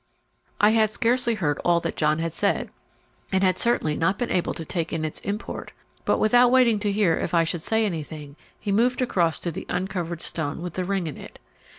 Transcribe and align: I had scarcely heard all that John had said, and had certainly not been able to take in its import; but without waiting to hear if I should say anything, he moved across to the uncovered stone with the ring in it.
I 0.59 0.71
had 0.71 0.89
scarcely 0.89 1.35
heard 1.35 1.59
all 1.63 1.79
that 1.81 1.95
John 1.95 2.17
had 2.17 2.33
said, 2.33 2.71
and 3.31 3.43
had 3.43 3.59
certainly 3.59 3.95
not 3.95 4.17
been 4.17 4.31
able 4.31 4.55
to 4.55 4.65
take 4.65 4.91
in 4.91 5.05
its 5.05 5.19
import; 5.19 5.73
but 6.05 6.17
without 6.17 6.49
waiting 6.49 6.79
to 6.79 6.91
hear 6.91 7.15
if 7.19 7.35
I 7.35 7.43
should 7.43 7.61
say 7.61 7.85
anything, 7.85 8.35
he 8.59 8.71
moved 8.71 9.03
across 9.03 9.37
to 9.41 9.51
the 9.51 9.67
uncovered 9.69 10.23
stone 10.23 10.63
with 10.63 10.73
the 10.73 10.85
ring 10.85 11.05
in 11.05 11.17
it. 11.17 11.37